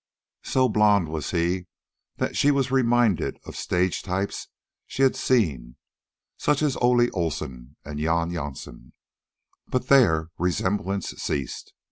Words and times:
So 0.41 0.67
blond 0.67 1.09
was 1.09 1.29
he 1.29 1.67
that 2.17 2.35
she 2.35 2.49
was 2.49 2.71
reminded 2.71 3.37
of 3.45 3.55
stage 3.55 4.01
types 4.01 4.47
she 4.87 5.03
had 5.03 5.15
seen, 5.15 5.75
such 6.37 6.63
as 6.63 6.75
Ole 6.77 7.07
Olson 7.15 7.75
and 7.85 7.99
Yon 7.99 8.31
Yonson; 8.31 8.93
but 9.67 9.89
there 9.89 10.31
resemblance 10.39 11.09
ceased. 11.21 11.73